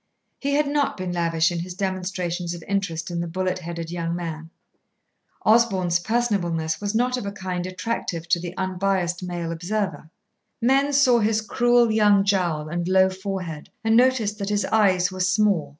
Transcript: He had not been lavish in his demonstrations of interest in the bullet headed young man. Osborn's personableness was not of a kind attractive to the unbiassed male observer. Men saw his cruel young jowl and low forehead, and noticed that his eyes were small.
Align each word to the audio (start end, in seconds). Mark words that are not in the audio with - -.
He 0.39 0.55
had 0.55 0.67
not 0.67 0.97
been 0.97 1.11
lavish 1.11 1.51
in 1.51 1.59
his 1.59 1.75
demonstrations 1.75 2.55
of 2.55 2.63
interest 2.67 3.11
in 3.11 3.19
the 3.19 3.27
bullet 3.27 3.59
headed 3.59 3.91
young 3.91 4.15
man. 4.15 4.49
Osborn's 5.45 5.99
personableness 5.99 6.81
was 6.81 6.95
not 6.95 7.17
of 7.17 7.25
a 7.27 7.31
kind 7.31 7.67
attractive 7.67 8.27
to 8.29 8.39
the 8.39 8.57
unbiassed 8.57 9.21
male 9.21 9.51
observer. 9.51 10.09
Men 10.59 10.91
saw 10.91 11.19
his 11.19 11.39
cruel 11.39 11.91
young 11.91 12.23
jowl 12.25 12.67
and 12.67 12.87
low 12.87 13.11
forehead, 13.11 13.69
and 13.83 13.95
noticed 13.95 14.39
that 14.39 14.49
his 14.49 14.65
eyes 14.65 15.11
were 15.11 15.19
small. 15.19 15.69